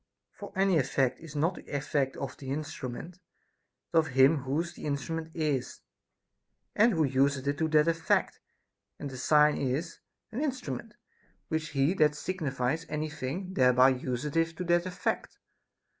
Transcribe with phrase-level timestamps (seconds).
[0.33, 3.19] For any effect is not the effect of the instrument,
[3.91, 5.81] but of him whose the instrument is,
[6.75, 8.39] and who useth it to that effect;
[8.97, 9.99] and a sign is
[10.31, 10.95] an instrument,
[11.49, 15.37] which he that signifies any thing thereby useth to that effect.